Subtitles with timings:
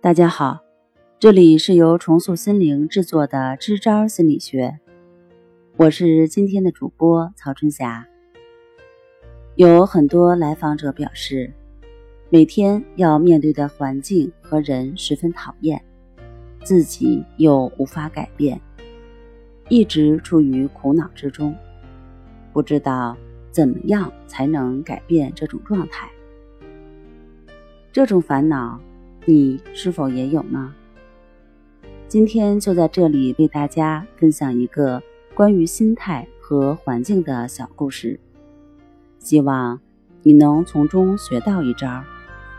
[0.00, 0.60] 大家好，
[1.18, 4.78] 这里是由重塑心灵制作的支招心理学，
[5.76, 8.06] 我是今天的主播曹春霞。
[9.56, 11.52] 有很多来访者表示，
[12.30, 15.84] 每天要面对的环境和人十分讨厌，
[16.62, 18.60] 自己又无法改变，
[19.68, 21.52] 一直处于苦恼之中，
[22.52, 23.16] 不知道
[23.50, 26.08] 怎么样才能改变这种状态。
[27.90, 28.80] 这种烦恼。
[29.30, 30.72] 你是否也有呢？
[32.08, 35.02] 今天就在这里为大家分享一个
[35.34, 38.18] 关于心态和环境的小故事，
[39.18, 39.78] 希望
[40.22, 42.02] 你能从中学到一招，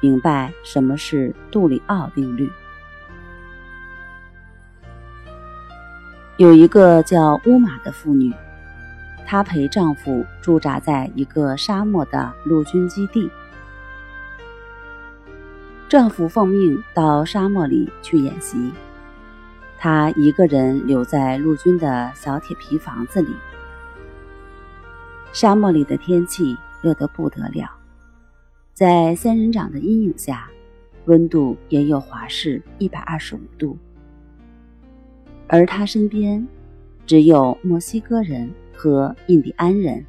[0.00, 2.48] 明白什么是杜里奥定律。
[6.36, 8.32] 有一个叫乌玛的妇女，
[9.26, 13.28] 她陪丈夫驻扎在一个沙漠的陆军基地。
[15.92, 18.72] 丈夫奉命到沙漠里去演习，
[19.76, 23.28] 她一个人留在陆军的小铁皮房子里。
[25.34, 27.70] 沙漠里的天气热得不得了，
[28.72, 30.48] 在仙人掌的阴影下，
[31.04, 33.76] 温度也有华氏一百二十五度。
[35.46, 36.48] 而他身边
[37.04, 40.02] 只有墨西哥人和印第安人，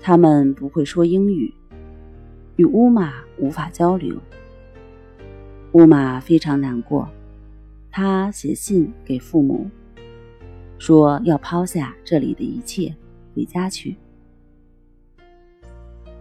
[0.00, 1.52] 他们不会说英语，
[2.54, 4.16] 与乌玛无法交流。
[5.74, 7.08] 乌玛非常难过，
[7.90, 9.68] 他写信给父母，
[10.78, 12.94] 说要抛下这里的一切，
[13.34, 13.96] 回家去。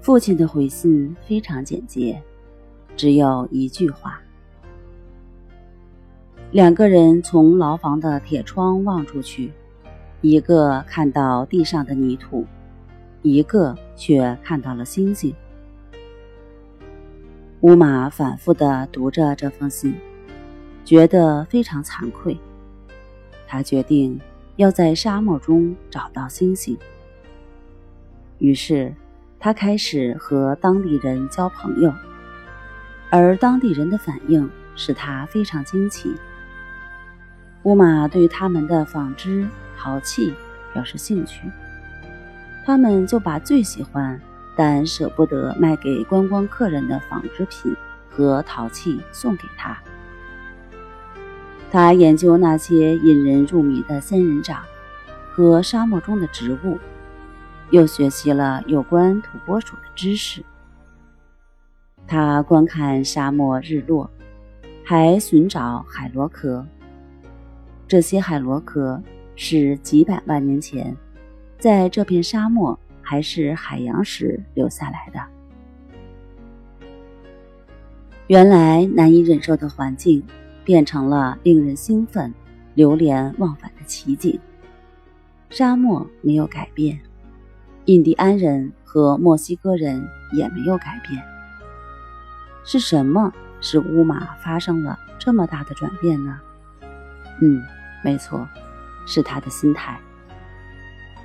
[0.01, 2.19] 父亲的回信非常简洁，
[2.95, 4.19] 只有一句话。
[6.49, 9.51] 两个人从牢房的铁窗望出去，
[10.21, 12.43] 一个看到地上的泥土，
[13.21, 15.31] 一个却看到了星星。
[17.63, 19.95] 乌玛反复地读着这封信，
[20.83, 22.37] 觉得非常惭愧。
[23.47, 24.19] 他决定
[24.57, 26.77] 要在沙漠中找到星星。
[28.39, 28.93] 于是，
[29.39, 31.93] 他开始和当地人交朋友，
[33.09, 36.13] 而当地人的反应使他非常惊奇。
[37.63, 39.47] 乌玛对他们的纺织、
[39.77, 40.33] 陶器
[40.73, 41.49] 表示兴趣，
[42.65, 44.19] 他们就把最喜欢。
[44.55, 47.75] 但舍不得卖给观光客人的纺织品
[48.09, 49.77] 和陶器送给他。
[51.71, 54.61] 他研究那些引人入迷的仙人掌
[55.31, 56.77] 和沙漠中的植物，
[57.71, 60.43] 又学习了有关土拨鼠的知识。
[62.05, 64.07] 他观看沙漠日落，
[64.83, 66.63] 还寻找海螺壳。
[67.87, 69.01] 这些海螺壳
[69.35, 70.95] 是几百万年前
[71.57, 72.77] 在这片沙漠。
[73.13, 75.19] 还是海洋时留下来的。
[78.25, 80.23] 原来难以忍受的环境，
[80.63, 82.33] 变成了令人兴奋、
[82.73, 84.39] 流连忘返的奇景。
[85.51, 86.99] 沙漠没有改变，
[87.85, 90.03] 印第安人和墨西哥人
[90.35, 91.23] 也没有改变。
[92.65, 93.31] 是什么
[93.61, 96.41] 使乌马发生了这么大的转变呢？
[97.41, 97.61] 嗯，
[98.03, 98.49] 没错，
[99.05, 99.99] 是他的心态。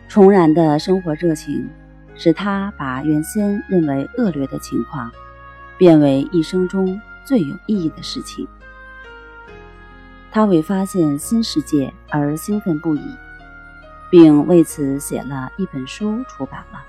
[0.08, 1.68] 重燃的生活热情，
[2.16, 5.12] 使他把原先认为恶劣的情况，
[5.76, 8.48] 变为一生中最有意义的事情。
[10.30, 13.16] 他为发现新世界而兴奋不已，
[14.10, 16.82] 并为此写了一本书出版了。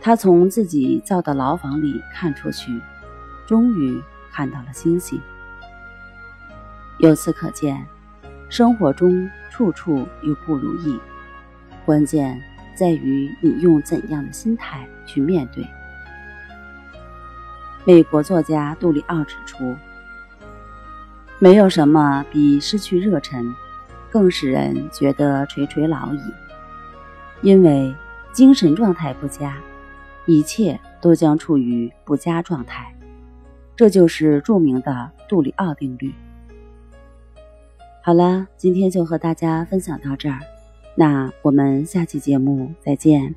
[0.00, 2.80] 他从自己造的牢房里看出去，
[3.46, 5.20] 终于看到了星星。
[6.98, 7.86] 由此可见，
[8.48, 10.98] 生活中处处有不如意。
[11.84, 12.42] 关键
[12.74, 15.66] 在于你用怎样的心态去面对。
[17.84, 19.74] 美国作家杜里奥指出，
[21.38, 23.54] 没有什么比失去热忱
[24.10, 26.20] 更使人觉得垂垂老矣，
[27.42, 27.94] 因为
[28.32, 29.58] 精神状态不佳，
[30.24, 32.90] 一切都将处于不佳状态。
[33.76, 36.14] 这就是著名的杜里奥定律。
[38.02, 40.38] 好了，今天就和大家分享到这儿。
[40.94, 43.34] 那我们下期节目再见。